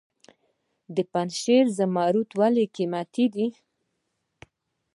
[0.95, 3.47] د پنجشیر زمرد ولې قیمتي دي؟